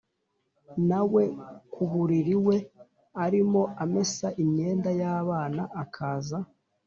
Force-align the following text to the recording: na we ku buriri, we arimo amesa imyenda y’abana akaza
na 0.89 0.99
we 1.13 1.23
ku 1.73 1.81
buriri, 1.91 2.35
we 2.47 2.57
arimo 3.23 3.61
amesa 3.83 4.27
imyenda 4.43 4.89
y’abana 5.01 5.61
akaza 5.83 6.39